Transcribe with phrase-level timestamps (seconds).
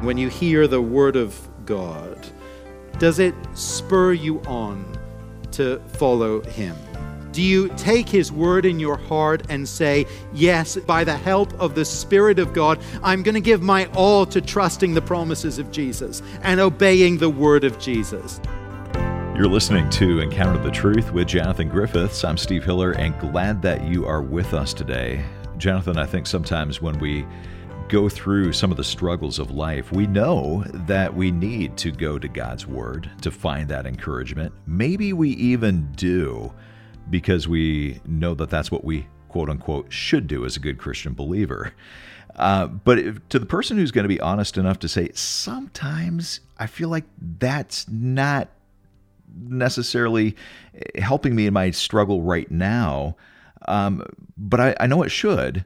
[0.00, 2.26] when you hear the word of God,
[2.98, 4.84] does it spur you on
[5.52, 6.76] to follow him?
[7.32, 11.74] Do you take his word in your heart and say, Yes, by the help of
[11.74, 15.70] the Spirit of God, I'm going to give my all to trusting the promises of
[15.70, 18.40] Jesus and obeying the word of Jesus?
[19.36, 22.24] You're listening to Encounter the Truth with Jonathan Griffiths.
[22.24, 25.24] I'm Steve Hiller and glad that you are with us today.
[25.56, 27.24] Jonathan, I think sometimes when we
[27.90, 32.20] go through some of the struggles of life, we know that we need to go
[32.20, 34.54] to God's Word to find that encouragement.
[34.64, 36.52] Maybe we even do
[37.10, 41.14] because we know that that's what we quote unquote should do as a good Christian
[41.14, 41.74] believer.
[42.36, 46.40] Uh, but if, to the person who's going to be honest enough to say, sometimes
[46.58, 48.48] I feel like that's not
[49.36, 50.36] necessarily
[50.94, 53.16] helping me in my struggle right now,
[53.66, 54.04] um,
[54.38, 55.64] but I, I know it should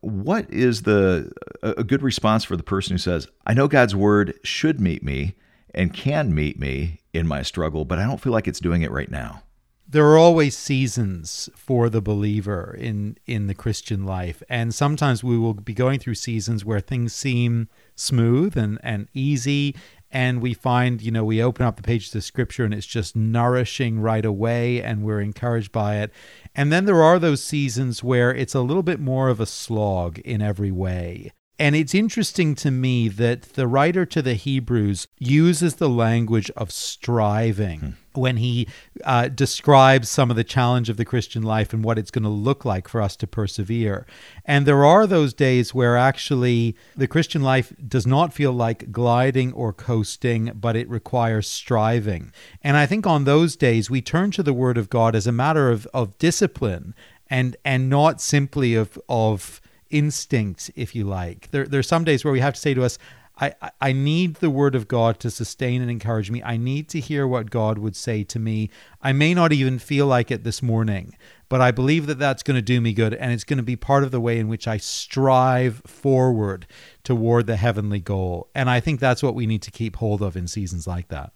[0.00, 4.34] what is the a good response for the person who says, "I know God's word
[4.42, 5.34] should meet me
[5.74, 8.90] and can meet me in my struggle, but I don't feel like it's doing it
[8.90, 9.42] right now."
[9.90, 15.38] There are always seasons for the believer in in the Christian life, and sometimes we
[15.38, 19.74] will be going through seasons where things seem smooth and and easy.
[20.10, 23.16] And we find you know we open up the pages of scripture and it's just
[23.16, 26.12] nourishing right away and we're encouraged by it
[26.58, 30.18] and then there are those seasons where it's a little bit more of a slog
[30.18, 35.76] in every way and it's interesting to me that the writer to the Hebrews uses
[35.76, 38.20] the language of striving hmm.
[38.20, 38.68] when he
[39.04, 42.28] uh, describes some of the challenge of the Christian life and what it's going to
[42.28, 44.06] look like for us to persevere.
[44.44, 49.52] And there are those days where actually the Christian life does not feel like gliding
[49.52, 52.32] or coasting, but it requires striving.
[52.62, 55.32] And I think on those days, we turn to the Word of God as a
[55.32, 56.94] matter of, of discipline
[57.28, 61.50] and, and not simply of, of instinct, if you like.
[61.50, 62.98] There, there are some days where we have to say to us,
[63.40, 66.42] I, I need the word of God to sustain and encourage me.
[66.42, 68.68] I need to hear what God would say to me.
[69.00, 71.16] I may not even feel like it this morning,
[71.48, 73.14] but I believe that that's going to do me good.
[73.14, 76.66] And it's going to be part of the way in which I strive forward
[77.08, 78.50] toward the heavenly goal.
[78.54, 81.32] And I think that's what we need to keep hold of in seasons like that.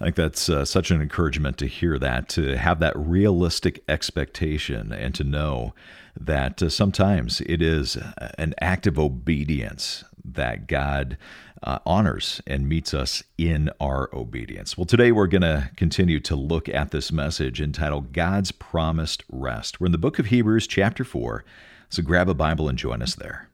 [0.00, 4.92] I think that's uh, such an encouragement to hear that, to have that realistic expectation
[4.92, 5.74] and to know
[6.18, 7.98] that uh, sometimes it is
[8.38, 11.18] an act of obedience that God
[11.62, 14.78] uh, honors and meets us in our obedience.
[14.78, 19.80] Well, today we're going to continue to look at this message entitled God's Promised Rest.
[19.80, 21.44] We're in the book of Hebrews, chapter 4.
[21.90, 23.50] So grab a Bible and join us there.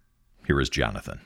[0.47, 1.23] Here is Jonathan.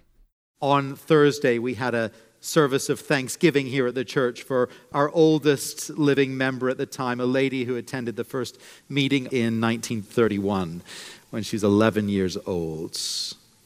[0.60, 2.10] On Thursday, we had a
[2.40, 7.18] service of thanksgiving here at the church for our oldest living member at the time,
[7.18, 10.82] a lady who attended the first meeting in 1931
[11.30, 12.98] when she was 11 years old.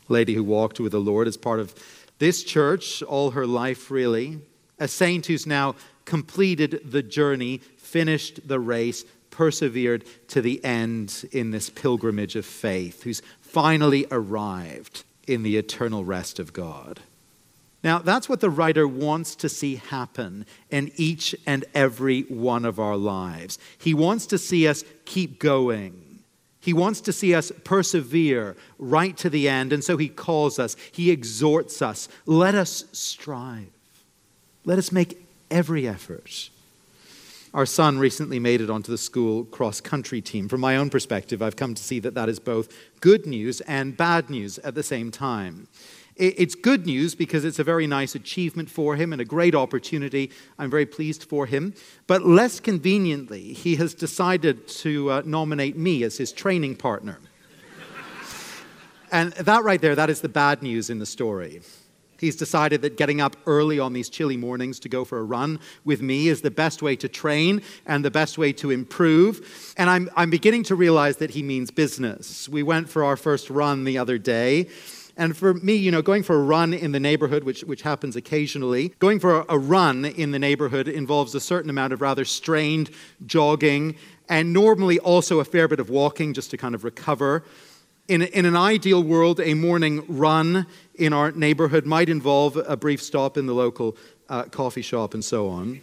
[0.09, 1.75] Lady who walked with the Lord as part of
[2.19, 4.39] this church all her life, really.
[4.79, 5.75] A saint who's now
[6.05, 13.03] completed the journey, finished the race, persevered to the end in this pilgrimage of faith,
[13.03, 17.01] who's finally arrived in the eternal rest of God.
[17.83, 22.81] Now, that's what the writer wants to see happen in each and every one of
[22.81, 23.59] our lives.
[23.77, 26.21] He wants to see us keep going.
[26.61, 29.71] He wants to see us persevere right to the end.
[29.71, 32.09] And so he calls us, he exhorts us.
[32.25, 33.69] Let us strive.
[34.65, 36.49] Let us make every effort.
[37.55, 40.49] Our son recently made it onto the school cross country team.
[40.49, 42.69] From my own perspective, I've come to see that that is both
[43.01, 45.69] good news and bad news at the same time.
[46.17, 50.33] It's good news because it's a very nice achievement for him and a great opportunity.
[50.59, 51.75] I'm very pleased for him.
[52.09, 57.19] But less conveniently, he has decided to uh, nominate me as his training partner.
[59.13, 61.63] and that right there, that is the bad news in the story.
[62.25, 65.61] He's decided that getting up early on these chilly mornings to go for a run
[65.85, 69.75] with me is the best way to train and the best way to improve.
[69.77, 72.49] And I'm, I'm beginning to realize that he means business.
[72.49, 74.69] We went for our first run the other day.
[75.19, 78.17] And for me, you know, going for a run in the neighborhood, which, which happens
[78.17, 82.91] occasionally, going for a, run in the neighborhood involves a certain amount of rather strained
[83.27, 83.97] jogging
[84.31, 87.45] and normally also a fair bit of walking just to kind of recover.
[88.07, 93.03] In, in an ideal world, a morning run in our neighborhood might involve a brief
[93.03, 93.97] stop in the local
[94.29, 95.81] uh, coffee shop and so on.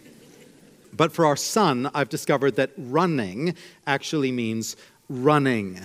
[0.92, 3.56] But for our son, I've discovered that running
[3.88, 4.76] actually means
[5.08, 5.80] running.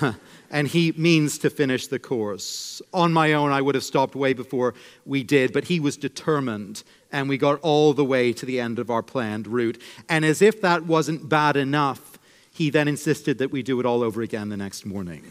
[0.50, 2.82] and he means to finish the course.
[2.92, 6.82] On my own, I would have stopped way before we did, but he was determined,
[7.12, 9.80] and we got all the way to the end of our planned route.
[10.08, 12.18] And as if that wasn't bad enough,
[12.56, 15.22] he then insisted that we do it all over again the next morning.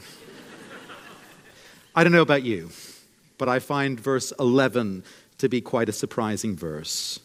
[1.95, 2.69] I don't know about you,
[3.39, 5.03] but I find verse 11
[5.39, 7.19] to be quite a surprising verse.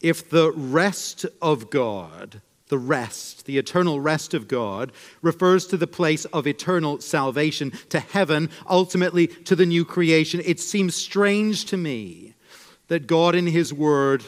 [0.00, 5.88] If the rest of God, the rest, the eternal rest of God, refers to the
[5.88, 11.76] place of eternal salvation, to heaven, ultimately to the new creation, it seems strange to
[11.76, 12.34] me
[12.86, 14.22] that God in His Word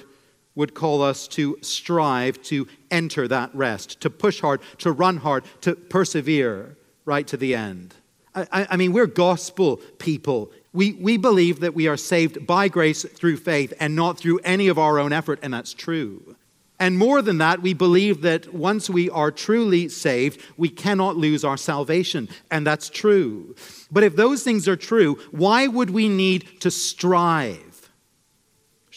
[0.57, 5.45] would call us to strive to enter that rest, to push hard, to run hard,
[5.61, 7.95] to persevere right to the end.
[8.35, 10.51] I, I, mean, we're gospel people.
[10.73, 14.69] We, we believe that we are saved by grace through faith and not through any
[14.69, 16.37] of our own effort, and that's true.
[16.79, 21.45] And more than that, we believe that once we are truly saved, we cannot lose
[21.45, 23.57] our salvation, and that's true.
[23.91, 27.76] But if those things are true, why would we need to strive?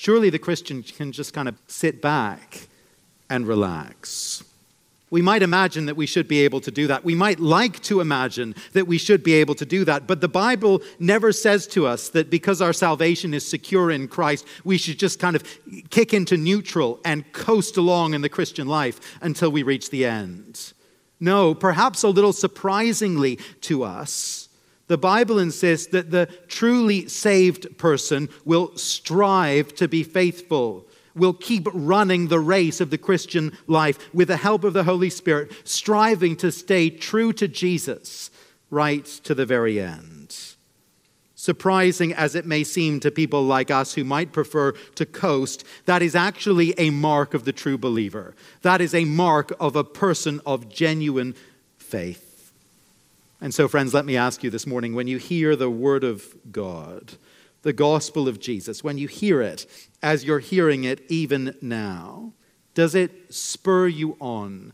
[0.01, 2.69] Surely the Christian can just kind of sit back
[3.29, 4.41] and relax.
[5.09, 7.03] We might imagine that we should be able to do that.
[7.03, 10.07] We might like to imagine that we should be able to do that.
[10.07, 14.47] But the Bible never says to us that because our salvation is secure in Christ,
[14.63, 15.43] we should just kind of
[15.89, 20.71] kick into neutral and coast along in the Christian life until we reach the end.
[21.19, 24.48] No, perhaps a little surprisingly to us,
[24.89, 31.67] the Bible insists that the truly saved person will strive to be faithful, will keep
[31.73, 36.35] running the race of the Christian life with the help of the Holy Spirit, striving
[36.37, 38.31] to stay true to Jesus
[38.71, 40.35] right to the very end.
[41.35, 46.01] Surprising as it may seem to people like us who might prefer to coast, that
[46.01, 48.35] is actually a mark of the true believer.
[48.63, 51.35] That is a mark of a person of genuine
[51.77, 52.28] faith.
[53.41, 56.35] And so, friends, let me ask you this morning when you hear the Word of
[56.51, 57.13] God,
[57.61, 59.65] the gospel of Jesus, when you hear it
[60.03, 62.33] as you're hearing it even now,
[62.73, 64.73] does it spur you on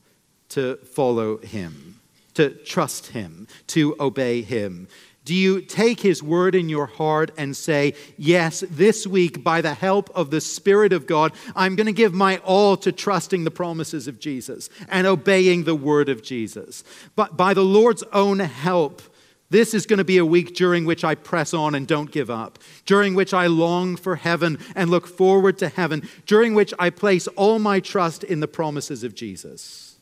[0.49, 1.99] to follow Him,
[2.33, 4.87] to trust Him, to obey Him?
[5.25, 9.73] Do you take His word in your heart and say, Yes, this week, by the
[9.73, 13.51] help of the Spirit of God, I'm going to give my all to trusting the
[13.51, 16.83] promises of Jesus and obeying the word of Jesus?
[17.15, 19.01] But by the Lord's own help,
[19.49, 22.29] this is going to be a week during which I press on and don't give
[22.29, 26.91] up, during which I long for heaven and look forward to heaven, during which I
[26.91, 29.97] place all my trust in the promises of Jesus.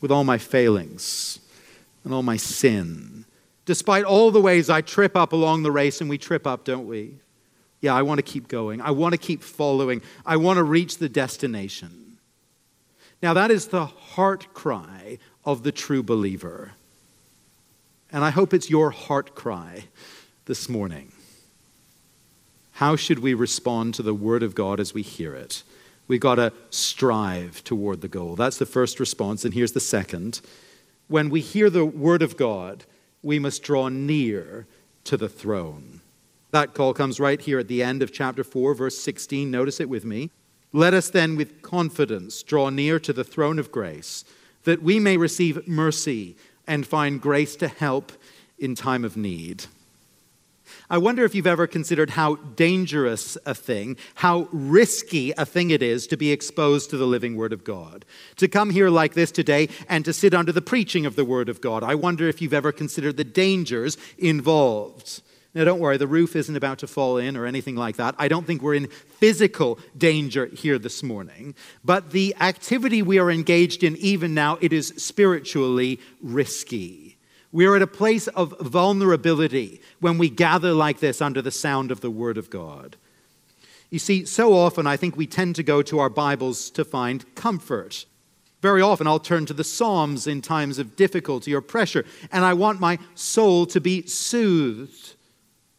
[0.00, 1.40] With all my failings
[2.04, 3.23] and all my sin
[3.64, 6.86] despite all the ways I trip up along the race, and we trip up, don't
[6.86, 7.16] we?
[7.80, 8.80] Yeah, I want to keep going.
[8.80, 10.02] I want to keep following.
[10.24, 12.18] I want to reach the destination.
[13.22, 16.72] Now, that is the heart cry of the true believer.
[18.10, 19.84] And I hope it's your heart cry
[20.44, 21.12] this morning.
[22.72, 25.62] How should we respond to the Word of God as we hear it?
[26.06, 28.36] We've got to strive toward the goal.
[28.36, 29.44] That's the first response.
[29.44, 30.40] And here's the second.
[31.08, 32.84] When we hear the Word of God,
[33.24, 34.66] we must draw near
[35.04, 36.00] to the throne.
[36.50, 39.50] That call comes right here at the end of chapter 4, verse 16.
[39.50, 40.30] Notice it with me.
[40.72, 44.24] Let us then with confidence draw near to the throne of grace,
[44.64, 46.36] that we may receive mercy
[46.66, 48.12] and find grace to help
[48.58, 49.66] in time of need.
[50.90, 55.82] I wonder if you've ever considered how dangerous a thing, how risky a thing it
[55.82, 58.04] is to be exposed to the living Word of God.
[58.36, 61.48] To come here like this today and to sit under the preaching of the Word
[61.48, 61.82] of God.
[61.82, 65.22] I wonder if you've ever considered the dangers involved.
[65.54, 68.16] Now, don't worry, the roof isn't about to fall in or anything like that.
[68.18, 71.54] I don't think we're in physical danger here this morning.
[71.84, 77.13] But the activity we are engaged in, even now, it is spiritually risky.
[77.54, 81.92] We are at a place of vulnerability when we gather like this under the sound
[81.92, 82.96] of the Word of God.
[83.90, 87.32] You see, so often I think we tend to go to our Bibles to find
[87.36, 88.06] comfort.
[88.60, 92.54] Very often I'll turn to the Psalms in times of difficulty or pressure, and I
[92.54, 95.14] want my soul to be soothed.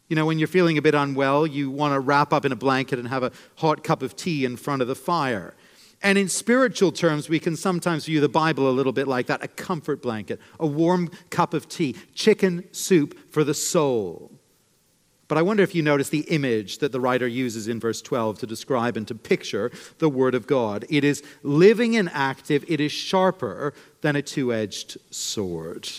[0.07, 2.55] You know, when you're feeling a bit unwell, you want to wrap up in a
[2.55, 5.53] blanket and have a hot cup of tea in front of the fire.
[6.01, 9.43] And in spiritual terms, we can sometimes view the Bible a little bit like that
[9.43, 14.31] a comfort blanket, a warm cup of tea, chicken soup for the soul.
[15.27, 18.39] But I wonder if you notice the image that the writer uses in verse 12
[18.39, 20.85] to describe and to picture the Word of God.
[20.89, 25.89] It is living and active, it is sharper than a two edged sword.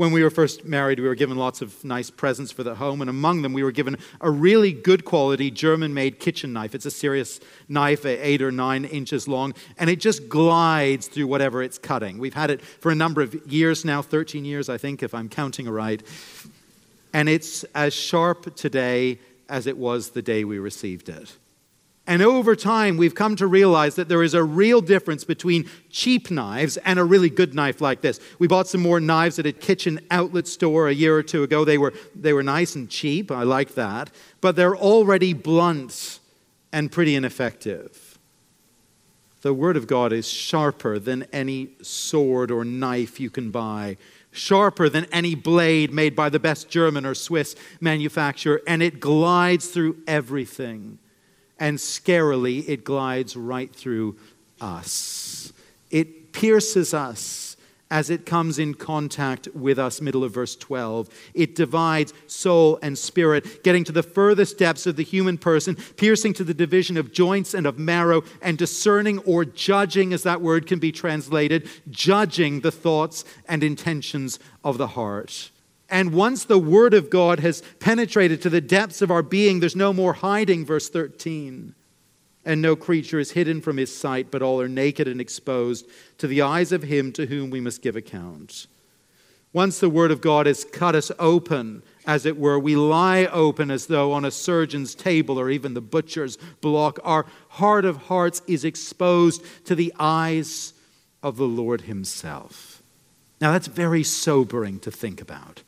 [0.00, 3.02] When we were first married, we were given lots of nice presents for the home,
[3.02, 6.74] and among them, we were given a really good quality German made kitchen knife.
[6.74, 7.38] It's a serious
[7.68, 12.16] knife, uh, eight or nine inches long, and it just glides through whatever it's cutting.
[12.16, 15.28] We've had it for a number of years now 13 years, I think, if I'm
[15.28, 16.02] counting right.
[17.12, 19.18] And it's as sharp today
[19.50, 21.36] as it was the day we received it.
[22.06, 26.30] And over time, we've come to realize that there is a real difference between cheap
[26.30, 28.18] knives and a really good knife like this.
[28.38, 31.64] We bought some more knives at a kitchen outlet store a year or two ago.
[31.64, 33.30] They were, they were nice and cheap.
[33.30, 34.10] I like that.
[34.40, 36.18] But they're already blunt
[36.72, 38.18] and pretty ineffective.
[39.42, 43.96] The Word of God is sharper than any sword or knife you can buy
[44.32, 49.68] sharper than any blade made by the best German or Swiss manufacturer, and it glides
[49.68, 50.98] through everything.
[51.60, 54.16] And scarily, it glides right through
[54.60, 55.52] us.
[55.90, 57.56] It pierces us
[57.90, 61.08] as it comes in contact with us, middle of verse 12.
[61.34, 66.32] It divides soul and spirit, getting to the furthest depths of the human person, piercing
[66.34, 70.66] to the division of joints and of marrow, and discerning or judging, as that word
[70.66, 75.50] can be translated, judging the thoughts and intentions of the heart.
[75.90, 79.76] And once the Word of God has penetrated to the depths of our being, there's
[79.76, 81.74] no more hiding, verse 13
[82.44, 85.86] and no creature is hidden from his sight, but all are naked and exposed
[86.18, 88.66] to the eyes of him to whom we must give account.
[89.52, 93.70] Once the word of God has cut us open, as it were, we lie open
[93.70, 96.98] as though on a surgeon's table or even the butcher's block.
[97.02, 100.72] Our heart of hearts is exposed to the eyes
[101.22, 102.82] of the Lord Himself.
[103.40, 105.62] Now, that's very sobering to think about.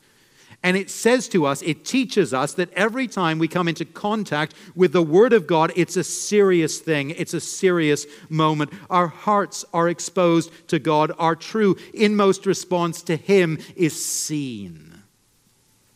[0.63, 4.55] And it says to us, it teaches us that every time we come into contact
[4.75, 7.09] with the Word of God, it's a serious thing.
[7.09, 8.71] It's a serious moment.
[8.89, 11.11] Our hearts are exposed to God.
[11.19, 15.03] Our true inmost response to Him is seen.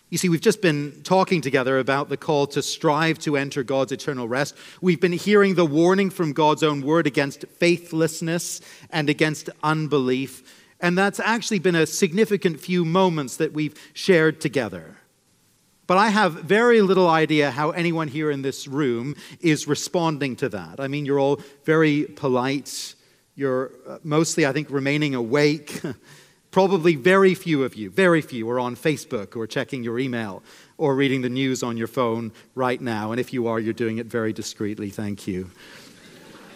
[0.10, 3.92] You see, we've just been talking together about the call to strive to enter God's
[3.92, 4.56] eternal rest.
[4.82, 10.66] We've been hearing the warning from God's own word against faithlessness and against unbelief.
[10.80, 14.98] And that's actually been a significant few moments that we've shared together.
[15.88, 20.50] But I have very little idea how anyone here in this room is responding to
[20.50, 20.80] that.
[20.80, 22.94] I mean, you're all very polite.
[23.36, 25.82] You're uh, mostly, I think, remaining awake.
[26.52, 30.44] Probably very few of you, very few, are on Facebook or checking your email
[30.78, 33.12] or reading the news on your phone right now.
[33.12, 34.90] And if you are, you're doing it very discreetly.
[34.90, 35.50] Thank you.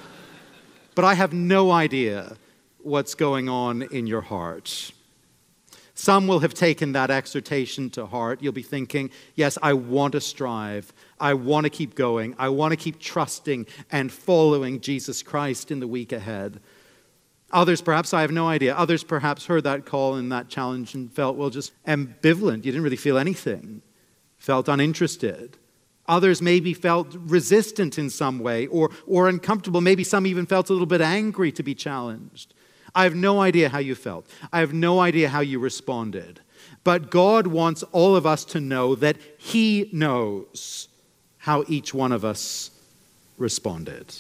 [0.96, 2.36] but I have no idea
[2.84, 4.92] what's going on in your heart.
[5.94, 8.42] Some will have taken that exhortation to heart.
[8.42, 10.92] You'll be thinking, yes, I want to strive.
[11.20, 12.34] I want to keep going.
[12.40, 16.60] I want to keep trusting and following Jesus Christ in the week ahead.
[17.52, 18.74] Others, perhaps, I have no idea.
[18.76, 22.58] Others, perhaps, heard that call and that challenge and felt, well, just ambivalent.
[22.66, 23.82] You didn't really feel anything,
[24.38, 25.58] felt uninterested.
[26.08, 29.82] Others maybe felt resistant in some way or, or uncomfortable.
[29.82, 32.54] Maybe some even felt a little bit angry to be challenged.
[32.94, 34.26] I have no idea how you felt.
[34.52, 36.42] I have no idea how you responded.
[36.84, 40.88] But God wants all of us to know that He knows
[41.40, 42.72] how each one of us
[43.38, 44.16] responded.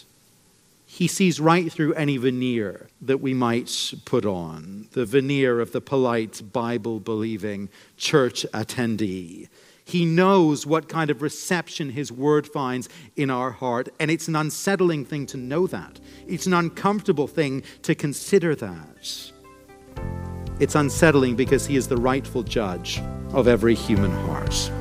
[0.86, 5.80] He sees right through any veneer that we might put on the veneer of the
[5.80, 9.48] polite, Bible believing church attendee.
[9.92, 14.38] He knows what kind of reception His word finds in our heart, and it's an
[14.38, 16.00] unsettling thing to know that.
[16.28, 19.32] It's an uncomfortable thing to consider that.
[20.62, 23.02] It's unsettling because He is the rightful judge
[23.34, 24.72] of every human heart.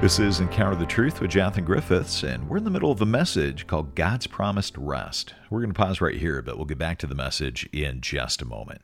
[0.00, 3.06] This is Encounter the Truth with Jonathan Griffiths, and we're in the middle of a
[3.06, 5.34] message called God's Promised Rest.
[5.50, 8.40] We're going to pause right here, but we'll get back to the message in just
[8.40, 8.82] a moment.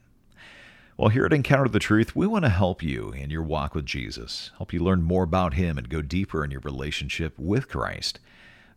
[0.98, 3.86] Well, here at Encounter the Truth, we want to help you in your walk with
[3.86, 8.18] Jesus, help you learn more about Him and go deeper in your relationship with Christ.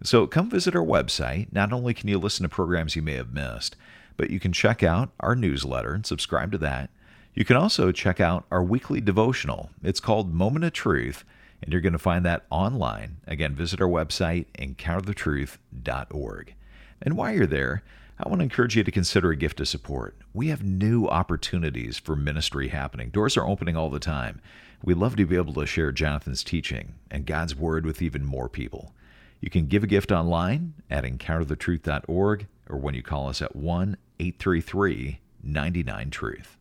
[0.03, 1.51] So come visit our website.
[1.51, 3.75] Not only can you listen to programs you may have missed,
[4.17, 6.91] but you can check out our newsletter and subscribe to that.
[7.33, 9.71] You can also check out our weekly devotional.
[9.81, 11.25] It's called Moment of Truth,
[11.63, 13.17] and you're going to find that online.
[13.25, 16.53] Again, visit our website, encounterthetruth.org.
[17.01, 17.81] And while you're there,
[18.23, 20.15] I want to encourage you to consider a gift of support.
[20.31, 23.09] We have new opportunities for ministry happening.
[23.09, 24.41] Doors are opening all the time.
[24.83, 28.47] We love to be able to share Jonathan's teaching and God's Word with even more
[28.47, 28.93] people.
[29.39, 33.97] You can give a gift online at encounterthetruth.org or when you call us at 1
[34.19, 36.57] 833 99 Truth.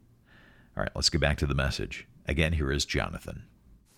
[0.74, 2.06] All right, let's get back to the message.
[2.26, 3.42] Again, here is Jonathan.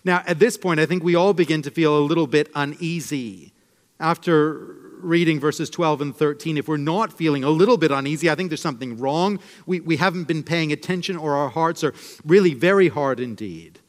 [0.04, 3.52] Now, at this point, I think we all begin to feel a little bit uneasy
[4.00, 8.34] after reading verses 12 and 13, if we're not feeling a little bit uneasy, I
[8.34, 9.38] think there's something wrong.
[9.66, 11.94] We, we haven't been paying attention, or our hearts are
[12.24, 13.80] really very hard indeed.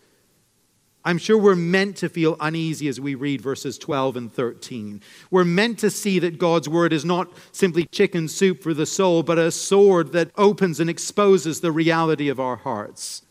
[1.06, 5.02] I'm sure we're meant to feel uneasy as we read verses 12 and 13.
[5.30, 9.22] We're meant to see that God's word is not simply chicken soup for the soul,
[9.22, 13.24] but a sword that opens and exposes the reality of our hearts.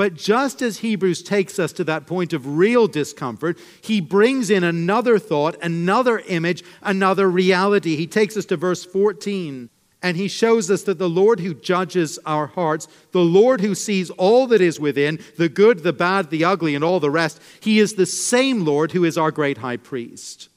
[0.00, 4.64] But just as Hebrews takes us to that point of real discomfort, he brings in
[4.64, 7.96] another thought, another image, another reality.
[7.96, 9.68] He takes us to verse 14.
[10.02, 14.08] And he shows us that the Lord who judges our hearts, the Lord who sees
[14.08, 17.78] all that is within, the good, the bad, the ugly, and all the rest, he
[17.78, 20.48] is the same Lord who is our great high priest.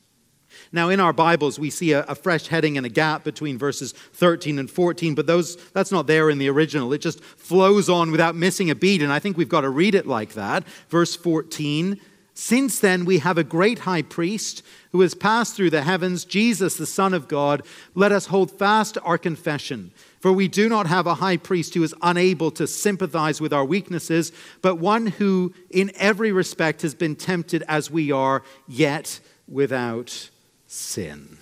[0.76, 3.92] Now, in our Bibles, we see a, a, fresh heading and a gap between verses
[3.92, 6.92] 13 and 14, but those, that's not there in the original.
[6.94, 9.94] It just flows on without missing a beat, and I think we've got to read
[9.94, 10.64] it like that.
[10.90, 12.02] Verse 14
[12.34, 16.76] Since then, we have a great high priest who has passed through the heavens, Jesus,
[16.76, 17.62] the Son of God.
[17.94, 19.92] Let us hold fast our confession.
[20.22, 23.66] For we do not have a high priest who is unable to sympathize with our
[23.66, 24.32] weaknesses,
[24.64, 30.32] but one who, in every respect, has been tempted as we are, yet without
[30.74, 31.38] sin.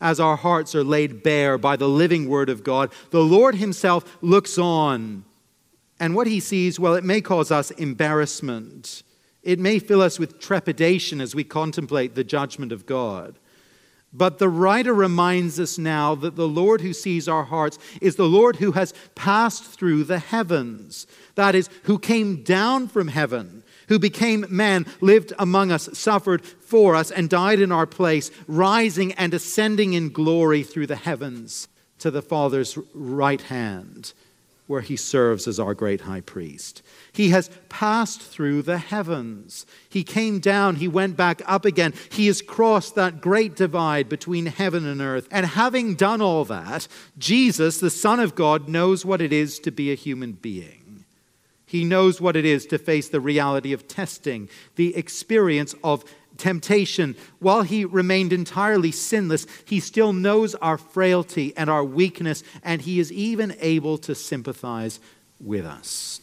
[0.00, 4.18] As our hearts are laid bare by the living Word of God, the Lord Himself
[4.20, 5.24] looks on.
[5.98, 9.02] And what He sees, well, it may cause us embarrassment.
[9.42, 13.38] It may fill us with trepidation as we contemplate the judgment of God.
[14.12, 18.28] But the writer reminds us now that the Lord who sees our hearts is the
[18.28, 21.06] Lord who has passed through the heavens.
[21.34, 26.94] That is, who came down from heaven who became man, lived among us, suffered for
[26.94, 31.68] us, and died in our place, rising and ascending in glory through the heavens
[31.98, 34.12] to the Father's right hand,
[34.66, 36.82] where he serves as our great high priest.
[37.12, 39.66] He has passed through the heavens.
[39.88, 41.94] He came down, he went back up again.
[42.10, 45.26] He has crossed that great divide between heaven and earth.
[45.30, 49.72] And having done all that, Jesus, the Son of God, knows what it is to
[49.72, 50.77] be a human being.
[51.68, 56.02] He knows what it is to face the reality of testing, the experience of
[56.38, 57.14] temptation.
[57.40, 62.98] While he remained entirely sinless, he still knows our frailty and our weakness, and he
[62.98, 64.98] is even able to sympathize
[65.38, 66.22] with us.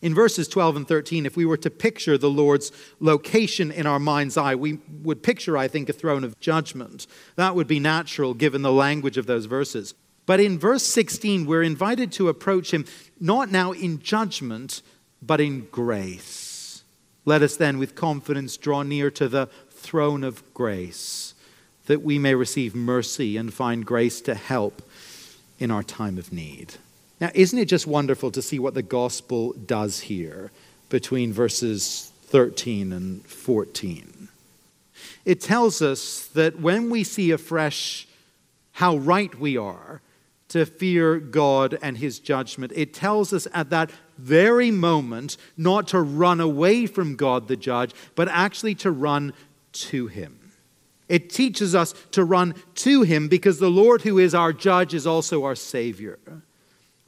[0.00, 3.98] In verses 12 and 13, if we were to picture the Lord's location in our
[3.98, 7.06] mind's eye, we would picture, I think, a throne of judgment.
[7.36, 9.94] That would be natural given the language of those verses.
[10.28, 12.84] But in verse 16, we're invited to approach him
[13.18, 14.82] not now in judgment,
[15.22, 16.82] but in grace.
[17.24, 21.32] Let us then, with confidence, draw near to the throne of grace,
[21.86, 24.82] that we may receive mercy and find grace to help
[25.58, 26.74] in our time of need.
[27.22, 30.50] Now, isn't it just wonderful to see what the gospel does here
[30.90, 34.28] between verses 13 and 14?
[35.24, 38.06] It tells us that when we see afresh
[38.72, 40.02] how right we are,
[40.48, 42.72] to fear God and his judgment.
[42.74, 47.94] It tells us at that very moment not to run away from God the judge,
[48.14, 49.32] but actually to run
[49.72, 50.52] to him.
[51.08, 55.06] It teaches us to run to him because the Lord, who is our judge, is
[55.06, 56.18] also our Savior.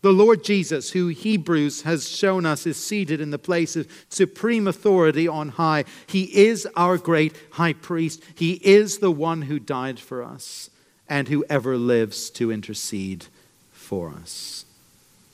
[0.03, 4.67] The Lord Jesus, who Hebrews has shown us is seated in the place of supreme
[4.67, 8.23] authority on high, he is our great high priest.
[8.35, 10.71] He is the one who died for us
[11.11, 13.27] and whoever lives to intercede
[13.73, 14.65] for us.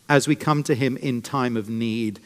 [0.09, 2.19] As we come to Him in time of need,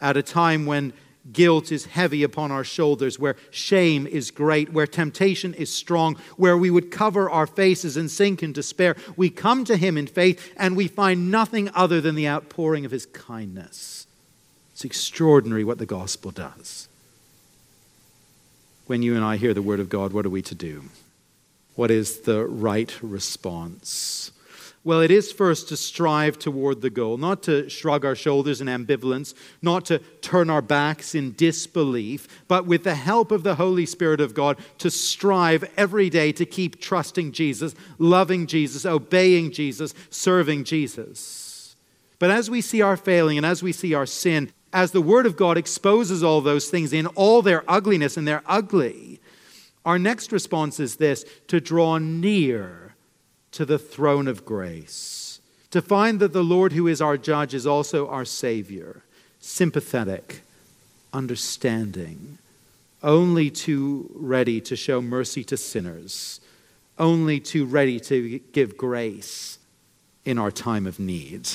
[0.00, 0.92] at a time when
[1.32, 6.56] guilt is heavy upon our shoulders, where shame is great, where temptation is strong, where
[6.56, 10.52] we would cover our faces and sink in despair, we come to Him in faith
[10.56, 14.06] and we find nothing other than the outpouring of His kindness.
[14.72, 16.88] It's extraordinary what the gospel does.
[18.86, 20.84] When you and I hear the word of God, what are we to do?
[21.78, 24.32] What is the right response?
[24.82, 28.66] Well, it is first to strive toward the goal, not to shrug our shoulders in
[28.66, 33.86] ambivalence, not to turn our backs in disbelief, but with the help of the Holy
[33.86, 39.94] Spirit of God to strive every day to keep trusting Jesus, loving Jesus, obeying Jesus,
[40.10, 41.76] serving Jesus.
[42.18, 45.26] But as we see our failing and as we see our sin, as the Word
[45.26, 49.17] of God exposes all those things in all their ugliness, and they're ugly,
[49.84, 52.94] our next response is this to draw near
[53.52, 57.66] to the throne of grace, to find that the Lord, who is our judge, is
[57.66, 59.02] also our Savior,
[59.40, 60.42] sympathetic,
[61.12, 62.38] understanding,
[63.02, 66.40] only too ready to show mercy to sinners,
[66.98, 69.58] only too ready to give grace
[70.24, 71.48] in our time of need.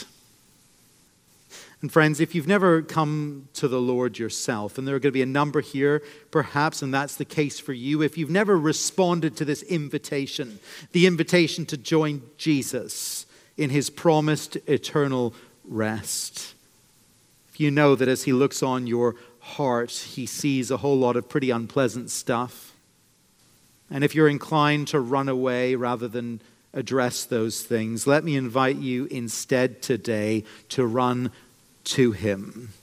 [1.83, 5.11] And friends, if you've never come to the Lord yourself, and there are going to
[5.11, 9.35] be a number here, perhaps, and that's the case for you, if you've never responded
[9.35, 10.59] to this invitation,
[10.93, 13.25] the invitation to join Jesus
[13.57, 15.33] in his promised eternal
[15.65, 16.53] rest,
[17.49, 21.17] if you know that as he looks on your heart, he sees a whole lot
[21.17, 22.71] of pretty unpleasant stuff,
[23.91, 26.39] and if you're inclined to run away rather than
[26.73, 31.29] address those things, let me invite you instead today to run
[31.85, 32.73] to Him,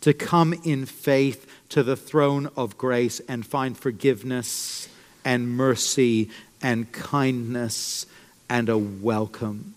[0.00, 4.88] to come in faith to the throne of grace and find forgiveness
[5.24, 6.30] and mercy
[6.62, 8.06] and kindness
[8.48, 9.74] and a welcome.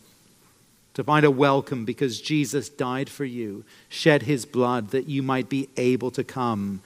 [0.95, 5.49] To find a welcome because Jesus died for you, shed his blood that you might
[5.49, 6.81] be able to come,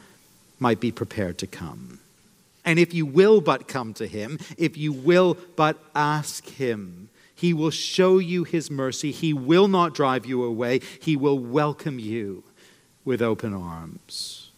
[0.59, 1.99] might be prepared to come.
[2.63, 7.53] And if you will but come to him, if you will but ask him, he
[7.53, 9.11] will show you his mercy.
[9.11, 10.79] He will not drive you away.
[11.01, 12.43] He will welcome you
[13.03, 14.49] with open arms.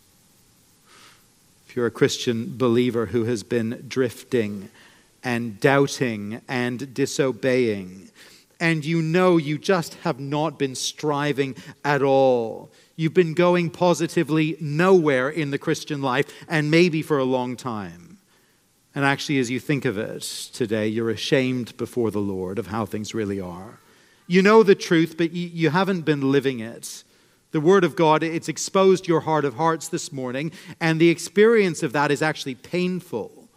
[1.67, 4.69] If you're a Christian believer who has been drifting
[5.23, 8.09] and doubting and disobeying,
[8.59, 14.55] and you know you just have not been striving at all, you've been going positively
[14.61, 18.06] nowhere in the Christian life, and maybe for a long time.
[18.97, 22.88] And actually, as you think of it today, you're ashamed before the Lord of how
[22.88, 23.77] things really are.
[24.25, 27.03] You know the truth, but you haven't been living it.
[27.51, 31.83] The Word of God, it's exposed your heart of hearts this morning, and the experience
[31.83, 33.47] of that is actually painful.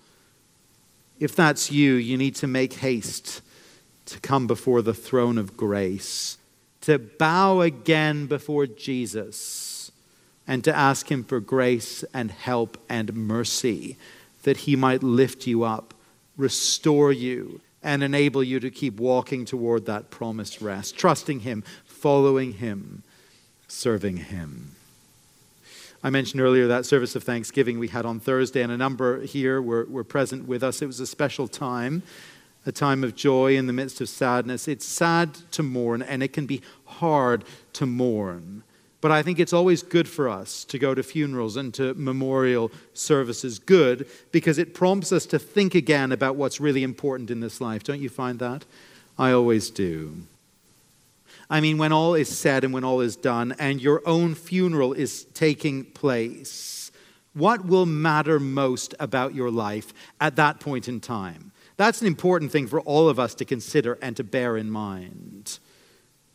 [1.18, 3.40] If that's you, you need to make haste
[4.04, 6.36] to come before the throne of grace,
[6.82, 9.90] to bow again before Jesus,
[10.46, 13.96] and to ask Him for grace and help and mercy
[14.42, 15.94] that He might lift you up,
[16.36, 22.54] restore you, and enable you to keep walking toward that promised rest, trusting Him, following
[22.54, 23.02] Him
[23.70, 24.72] serving Him.
[26.02, 29.60] I mentioned earlier that service of thanksgiving we had on Thursday, and a number here
[29.60, 30.80] were, were present with us.
[30.80, 32.02] It was a special time,
[32.64, 34.66] a time of joy in the midst of sadness.
[34.66, 38.62] It's sad to mourn, and it can be hard to mourn.
[39.00, 42.70] But I think it's always good for us to go to funerals and to memorial
[42.92, 43.58] services.
[43.58, 47.82] Good because it prompts us to think again about what's really important in this life.
[47.82, 48.64] Don't you find that?
[49.18, 50.24] I always do.
[51.48, 54.92] I mean, when all is said and when all is done, and your own funeral
[54.92, 56.92] is taking place,
[57.34, 61.50] what will matter most about your life at that point in time?
[61.76, 65.58] That's an important thing for all of us to consider and to bear in mind.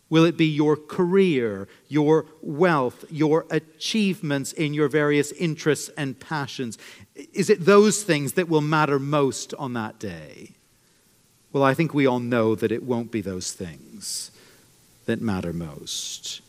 [0.10, 6.78] Will it be your career, your wealth, your achievements in your various interests and passions?
[7.34, 10.52] Is it those things that will matter most on that day?
[11.52, 14.30] Well, I think we all know that it won't be those things
[15.06, 16.41] that matter most.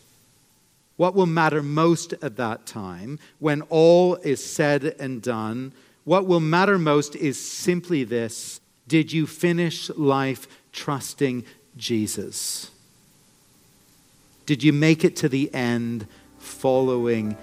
[0.97, 5.71] What will matter most at that time, when all is said and done,
[6.03, 12.71] what will matter most is simply this Did you finish life trusting Jesus?
[14.47, 16.07] Did you make it to the end
[16.39, 17.37] following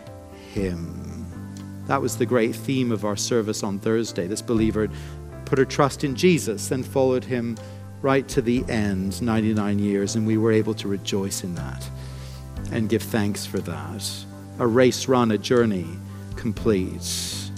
[0.55, 1.27] Him?
[1.87, 4.27] That was the great theme of our service on Thursday.
[4.27, 4.89] This believer
[5.45, 7.59] put her trust in Jesus and followed Him
[8.01, 11.87] right to the end, 99 years, and we were able to rejoice in that
[12.73, 14.11] and give thanks for that.
[14.59, 15.87] A race run, a journey
[16.37, 17.51] complete.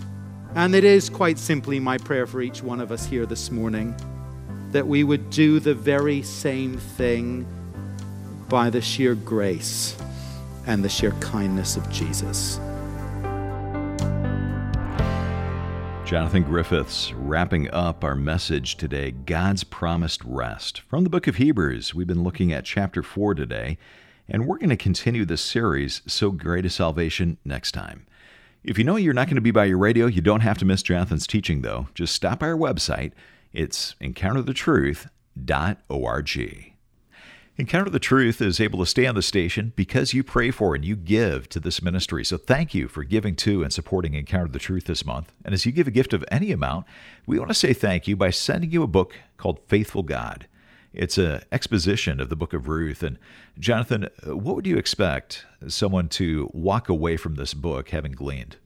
[0.57, 3.95] And it is quite simply my prayer for each one of us here this morning
[4.73, 7.47] that we would do the very same thing
[8.49, 9.97] by the sheer grace
[10.67, 12.59] and the sheer kindness of Jesus.
[16.07, 20.83] Jonathan Griffiths wrapping up our message today God's promised rest.
[20.83, 23.77] From the book of Hebrews, we've been looking at chapter 4 today,
[24.29, 28.07] and we're going to continue this series, So Great a Salvation, next time.
[28.63, 30.65] If you know you're not going to be by your radio, you don't have to
[30.65, 31.89] miss Jonathan's teaching, though.
[31.95, 33.11] Just stop by our website.
[33.53, 36.76] It's encounterthetruth.org.
[37.59, 40.85] Encounter the Truth is able to stay on the station because you pray for and
[40.85, 42.23] you give to this ministry.
[42.23, 45.33] So thank you for giving to and supporting Encounter the Truth this month.
[45.43, 46.85] And as you give a gift of any amount,
[47.27, 50.47] we want to say thank you by sending you a book called Faithful God.
[50.93, 53.03] It's an exposition of the book of Ruth.
[53.03, 53.19] And
[53.59, 58.57] Jonathan, what would you expect someone to walk away from this book having gleaned?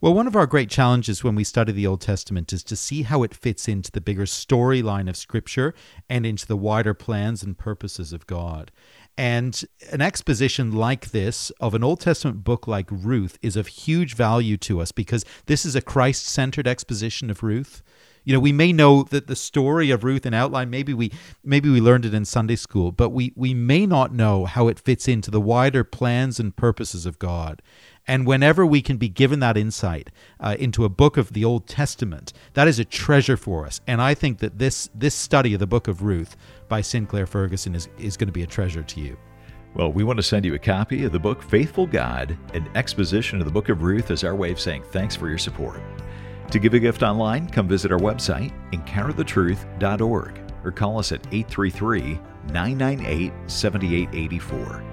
[0.00, 3.02] Well, one of our great challenges when we study the Old Testament is to see
[3.02, 5.74] how it fits into the bigger storyline of Scripture
[6.08, 8.72] and into the wider plans and purposes of God.
[9.16, 14.14] And an exposition like this of an Old Testament book like Ruth is of huge
[14.14, 17.82] value to us because this is a Christ centered exposition of Ruth.
[18.24, 21.68] You know, we may know that the story of Ruth in outline, maybe we maybe
[21.68, 25.08] we learned it in Sunday school, but we, we may not know how it fits
[25.08, 27.62] into the wider plans and purposes of God.
[28.06, 31.68] And whenever we can be given that insight uh, into a book of the Old
[31.68, 33.80] Testament, that is a treasure for us.
[33.86, 36.36] And I think that this this study of the book of Ruth
[36.68, 39.16] by Sinclair Ferguson is, is going to be a treasure to you.
[39.74, 43.38] Well, we want to send you a copy of the book Faithful God, an exposition
[43.38, 45.80] of the book of Ruth as our way of saying thanks for your support.
[46.52, 52.20] To give a gift online, come visit our website, encounterthetruth.org, or call us at 833
[52.52, 54.84] 998 7884.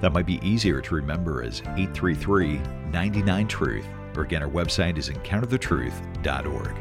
[0.00, 2.60] That might be easier to remember as 833
[2.92, 6.76] 99 Truth, or again, our website is encounterthetruth.org.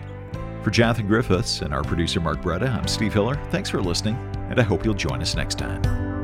[0.64, 3.44] For Jonathan Griffiths and our producer Mark Bretta, I'm Steve Hiller.
[3.50, 4.18] Thanks for listening,
[4.52, 6.17] and I hope you'll join us next time.